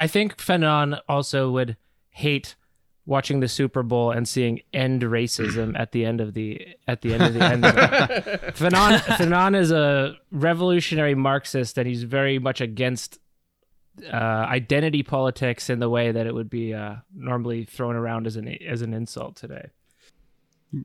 [0.00, 1.76] I think Fanon also would
[2.10, 2.54] hate
[3.06, 7.14] watching the Super Bowl and seeing end racism at the end of the at the
[7.14, 7.64] end of the end.
[8.54, 13.18] Fanon Fanon is a revolutionary Marxist, and he's very much against
[14.12, 18.36] uh, identity politics in the way that it would be uh, normally thrown around as
[18.36, 19.70] an as an insult today.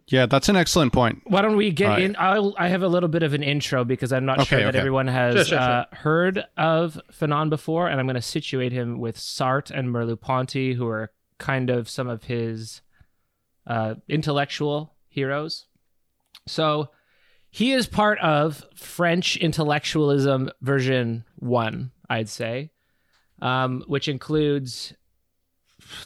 [0.07, 1.21] Yeah, that's an excellent point.
[1.25, 2.03] Why don't we get Right.
[2.03, 2.15] in?
[2.17, 4.69] I'll, I have a little bit of an intro because I'm not Okay, sure that
[4.69, 4.77] okay.
[4.79, 8.99] everyone has Sure, sure, uh, heard of Fanon before, and I'm going to situate him
[8.99, 12.81] with Sartre and Merleau-Ponty, who are kind of some of his
[13.67, 15.65] uh, intellectual heroes.
[16.47, 16.89] So
[17.49, 22.71] he is part of French intellectualism version one, I'd say,
[23.41, 24.93] um, which includes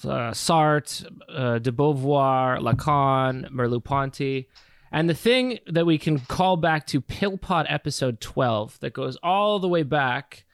[0.05, 4.47] uh, Sartre, uh, de Beauvoir, Lacan, Merleau-Ponty.
[4.91, 9.59] And the thing that we can call back to Pillpot episode 12 that goes all
[9.59, 10.45] the way back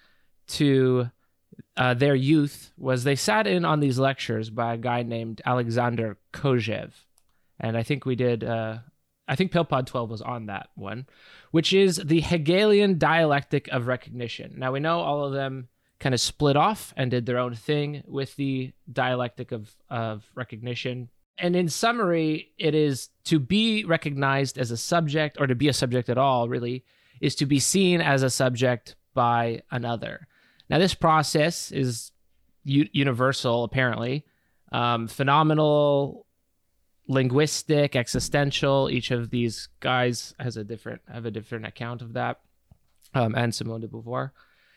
[0.48, 1.12] to
[1.78, 6.18] uh, their youth was they sat in on these lectures by a guy named Alexander
[6.34, 6.94] Kojève.
[7.60, 8.80] And I think we did, uh,
[9.28, 11.06] I think Pillpod 12 was on that one,
[11.52, 14.56] which is the Hegelian dialectic of recognition.
[14.58, 15.70] Now we know all of them
[16.04, 21.10] kind of split off and did their own thing with the dialectic of, of recognition.
[21.38, 25.74] And in summary, it is to be recognized as a subject, or to be a
[25.74, 26.84] subject at all, really,
[27.22, 30.28] is to be seen as a subject by another.
[30.70, 32.12] Now, this process is
[32.66, 34.26] u- universal, apparently,
[34.74, 36.26] um, phenomenal,
[37.08, 38.90] linguistic, existential.
[38.92, 42.42] Each of these guys has a different have a different account of that,
[43.14, 44.32] um, and Simone de Beauvoir.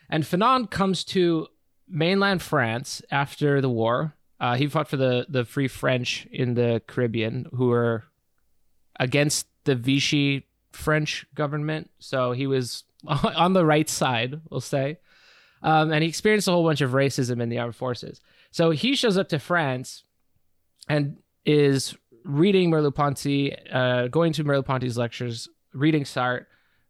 [0.09, 1.49] And Fanon comes to
[1.89, 4.15] mainland France after the war.
[4.39, 8.05] Uh, he fought for the, the Free French in the Caribbean, who were
[9.01, 11.91] against the Vichy French government.
[11.99, 14.99] So he was on the right side, we'll say.
[15.63, 18.21] Um, and he experienced a whole bunch of racism in the armed forces.
[18.51, 20.05] So he shows up to France
[20.89, 26.47] and is reading Merleau-Ponty, uh, going to Merleau-Ponty's lectures, reading Sartre,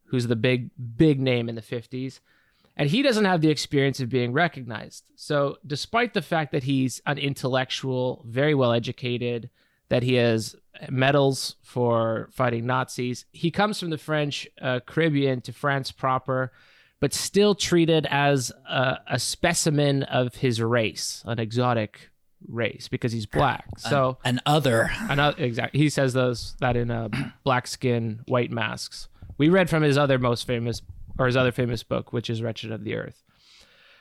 [0.06, 2.20] who's the big, big name in the 50s
[2.76, 5.04] and he doesn't have the experience of being recognized.
[5.16, 9.50] So, despite the fact that he's an intellectual, very well educated,
[9.88, 10.56] that he has
[10.90, 16.52] medals for fighting Nazis, he comes from the French uh, Caribbean to France proper,
[17.00, 22.10] but still treated as a, a specimen of his race, an exotic
[22.46, 23.66] race, because he's black.
[23.78, 24.90] So, An other.
[25.08, 25.80] Another, exactly.
[25.80, 27.08] He says those that in uh,
[27.44, 29.08] Black Skin, White Masks.
[29.38, 30.80] We read from his other most famous,
[31.18, 33.22] or his other famous book, which is Wretched of the Earth.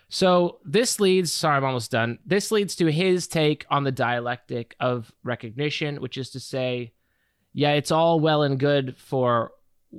[0.07, 2.19] So this leads, sorry, I'm almost done.
[2.25, 6.93] This leads to his take on the dialectic of recognition, which is to say,
[7.53, 9.51] yeah, it's all well and good for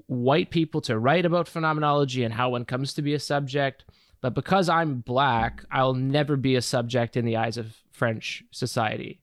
[0.06, 3.84] white people to write about phenomenology and how one comes to be a subject.
[4.20, 9.20] But because I'm black, I'll never be a subject in the eyes of French society.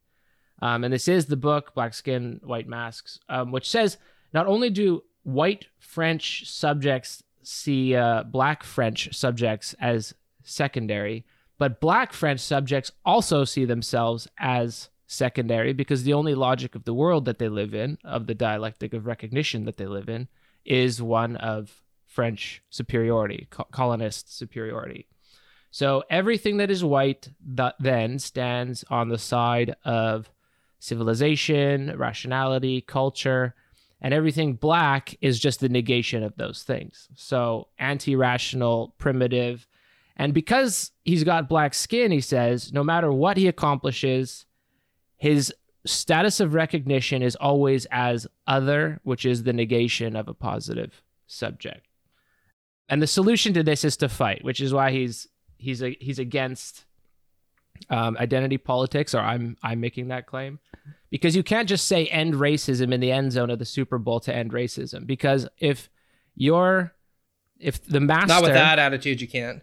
[0.61, 3.97] Um, and this is the book, Black Skin, White Masks, um, which says
[4.33, 11.25] not only do white French subjects see uh, black French subjects as secondary,
[11.57, 16.93] but black French subjects also see themselves as secondary because the only logic of the
[16.93, 20.27] world that they live in, of the dialectic of recognition that they live in,
[20.65, 25.07] is one of French superiority, co- colonist superiority.
[25.71, 27.29] So everything that is white
[27.79, 30.29] then stands on the side of
[30.79, 33.55] civilization, rationality, culture,
[34.03, 37.07] and everything black is just the negation of those things.
[37.15, 39.65] So anti-rational, primitive,
[40.15, 44.45] and because he's got black skin, he says, no matter what he accomplishes,
[45.17, 45.51] his
[45.85, 51.87] status of recognition is always as other, which is the negation of a positive subject.
[52.89, 55.27] And the solution to this is to fight, which is why he's
[55.57, 56.85] he's a, he's against
[57.89, 60.59] um, identity politics, or I'm I'm making that claim,
[61.09, 64.19] because you can't just say end racism in the end zone of the Super Bowl
[64.21, 65.89] to end racism, because if
[66.35, 66.93] you're
[67.59, 69.61] if the master Not with that attitude, you can't.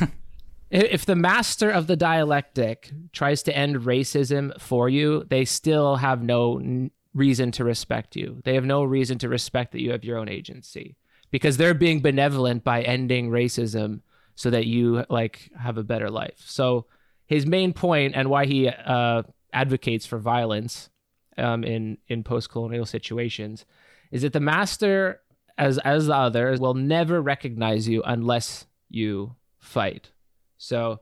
[0.70, 6.22] if the master of the dialectic tries to end racism for you, they still have
[6.22, 8.40] no n- reason to respect you.
[8.44, 10.96] They have no reason to respect that you have your own agency
[11.30, 14.00] because they're being benevolent by ending racism
[14.34, 16.42] so that you like have a better life.
[16.46, 16.86] So
[17.32, 20.90] his main point and why he uh, advocates for violence
[21.38, 23.64] um, in in post-colonial situations
[24.10, 25.20] is that the master
[25.58, 30.10] as as the other will never recognize you unless you fight.
[30.58, 31.00] So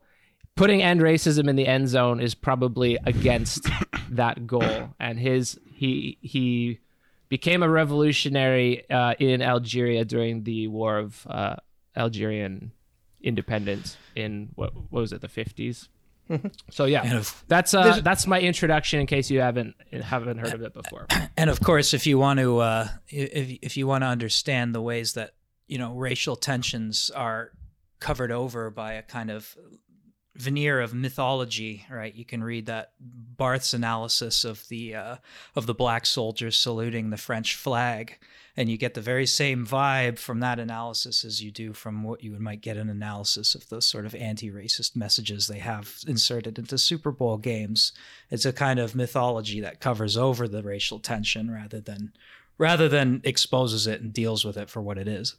[0.54, 3.68] putting end racism in the end zone is probably against
[4.10, 4.94] that goal.
[4.98, 6.80] And his he he
[7.28, 11.56] became a revolutionary uh, in Algeria during the war of uh,
[11.96, 12.72] Algerian
[13.22, 15.28] independence in what, what was it the
[16.30, 20.62] 50s So yeah, that's uh, that's my introduction in case you haven't haven't heard of
[20.62, 21.06] it before.
[21.36, 24.80] And of course, if you want to, uh, if if you want to understand the
[24.80, 25.32] ways that
[25.66, 27.50] you know racial tensions are
[27.98, 29.56] covered over by a kind of
[30.40, 32.14] veneer of mythology, right?
[32.14, 35.16] You can read that Barthes's analysis of the uh,
[35.54, 38.18] of the black soldiers saluting the French flag,
[38.56, 42.24] and you get the very same vibe from that analysis as you do from what
[42.24, 46.78] you might get an analysis of the sort of anti-racist messages they have inserted into
[46.78, 47.92] Super Bowl games.
[48.30, 52.12] It's a kind of mythology that covers over the racial tension rather than
[52.58, 55.34] rather than exposes it and deals with it for what it is.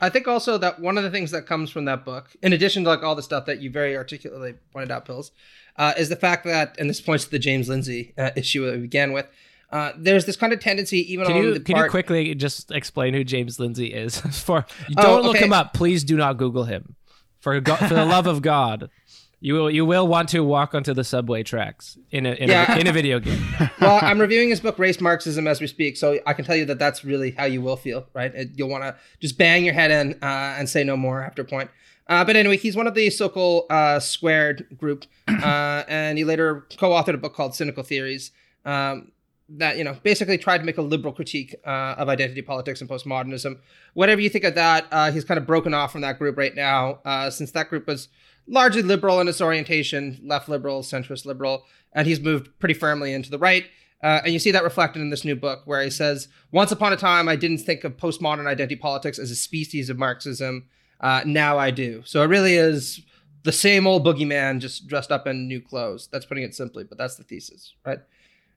[0.00, 2.84] I think also that one of the things that comes from that book, in addition
[2.84, 5.32] to like all the stuff that you very articulately pointed out, Pills,
[5.76, 8.74] uh, is the fact that, and this points to the James Lindsay uh, issue that
[8.76, 9.26] we began with.
[9.70, 12.34] Uh, there's this kind of tendency, even Can on you the can part, you quickly
[12.34, 14.18] just explain who James Lindsay is?
[14.44, 14.64] For
[14.96, 15.44] Oh, don't look okay.
[15.44, 15.74] him up.
[15.74, 16.94] Please do not Google him.
[17.40, 18.90] For go- for the love of God,
[19.40, 22.74] you will you will want to walk onto the subway tracks in a in, Yeah.
[22.76, 23.40] a, in a video game.
[23.80, 26.64] well, I'm reviewing his book, Race Marxism, as we speak, so I can tell you
[26.66, 28.34] that that's really how you will feel, right?
[28.34, 30.26] It- You'll want to just bang your head in uh,
[30.58, 31.70] and say no more after a point.
[32.08, 36.66] Uh, but anyway, he's one of the Sokal uh, squared group, uh, and he later
[36.78, 38.30] co-authored a book called Cynical Theories
[38.64, 39.12] um,
[39.50, 42.88] that you know basically tried to make a liberal critique uh, of identity politics and
[42.88, 43.58] postmodernism.
[43.94, 46.54] Whatever you think of that, uh, he's kind of broken off from that group right
[46.54, 48.08] now, uh, since that group was
[48.48, 53.30] largely liberal in its orientation, left liberal, centrist liberal, and he's moved pretty firmly into
[53.30, 53.66] the right.
[54.02, 56.92] Uh, and you see that reflected in this new book where he says, Once upon
[56.92, 60.68] a time, I didn't think of postmodern identity politics as a species of Marxism.
[61.00, 62.02] Uh, now I do.
[62.04, 63.00] So it really is
[63.42, 66.08] the same old boogeyman just dressed up in new clothes.
[66.12, 67.98] That's putting it simply, but that's the thesis, right?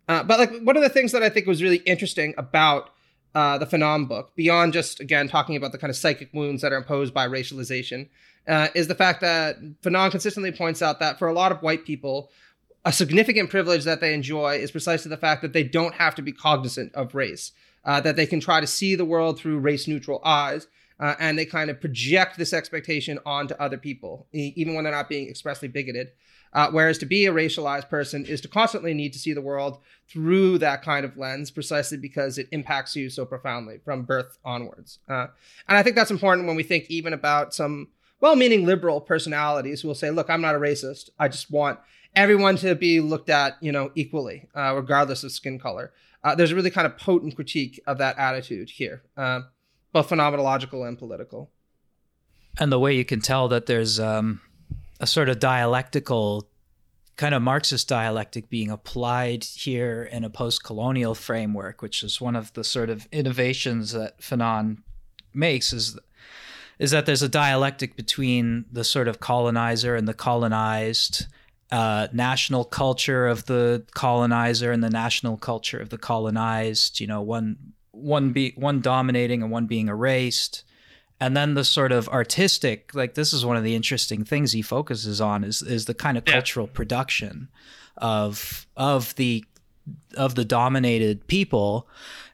[0.07, 2.89] Uh, but like one of the things that I think was really interesting about
[3.33, 6.73] uh, the Fanon book, beyond just again talking about the kind of psychic wounds that
[6.73, 8.09] are imposed by racialization,
[8.47, 11.85] uh, is the fact that Fanon consistently points out that for a lot of white
[11.85, 12.29] people,
[12.83, 16.21] a significant privilege that they enjoy is precisely the fact that they don't have to
[16.21, 17.51] be cognizant of race,
[17.85, 20.67] uh, that they can try to see the world through race neutral eyes.
[20.99, 24.93] Uh, and they kind of project this expectation onto other people, e- even when they're
[24.93, 26.11] not being expressly bigoted.
[26.53, 29.79] Uh, whereas to be a racialized person is to constantly need to see the world
[30.07, 34.99] through that kind of lens, precisely because it impacts you so profoundly from birth onwards.
[35.09, 35.27] Uh,
[35.67, 37.87] and I think that's important when we think even about some
[38.21, 41.09] well meaning liberal personalities will say, look, I'm not a racist.
[41.19, 41.79] I just want
[42.15, 45.91] everyone to be looked at, you know, equally, uh, regardless of skin color.
[46.23, 49.41] Uh, there's a really kind of potent critique of that attitude here, uh,
[49.91, 51.49] both phenomenological and political.
[52.59, 54.39] and the way you can tell that there's um,
[54.99, 56.47] a sort of dialectical
[57.15, 62.51] kind of marxist dialectic being applied here in a post-colonial framework which is one of
[62.53, 64.77] the sort of innovations that fanon
[65.33, 65.99] makes is
[66.79, 71.27] is that there's a dialectic between the sort of colonizer and the colonized
[71.71, 77.21] uh, national culture of the colonizer and the national culture of the colonized you know
[77.21, 77.55] one
[77.91, 80.63] one be one dominating and one being erased
[81.19, 84.61] and then the sort of artistic like this is one of the interesting things he
[84.61, 86.33] focuses on is is the kind of Yeah.
[86.33, 87.47] cultural production
[87.97, 89.45] of of the
[90.17, 91.87] of the dominated people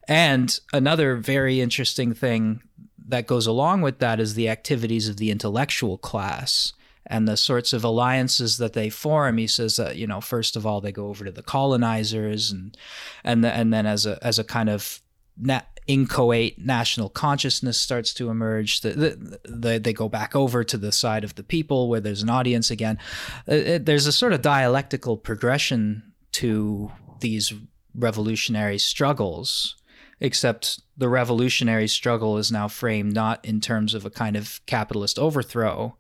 [0.07, 2.61] and another very interesting thing
[3.07, 6.73] that goes along with that is the activities of the intellectual class
[7.05, 9.37] and the sorts of alliances that they form.
[9.37, 12.75] He says that you know, first of all, they go over to the colonizers, and
[13.23, 15.01] and the, and then as a as a kind of
[15.37, 18.81] na- inchoate national consciousness starts to emerge.
[18.81, 22.21] The, the, the, they go back over to the side of the people where there's
[22.23, 22.97] an audience again.
[23.49, 27.53] Uh, it- there's a sort of dialectical progression to these
[27.95, 29.75] revolutionary struggles
[30.19, 35.19] except the revolutionary struggle is now framed not in terms of a kind of capitalist
[35.19, 35.95] overthrow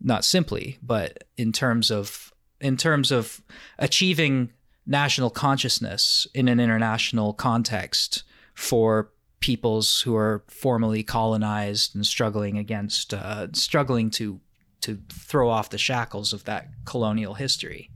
[0.00, 3.42] not simply but in terms of in terms of
[3.78, 4.52] achieving
[4.86, 8.24] national consciousness in an international context
[8.54, 9.10] for
[9.40, 14.40] peoples who are formerly colonized and struggling against uh, struggling to
[14.80, 17.90] to throw off the shackles of that colonial history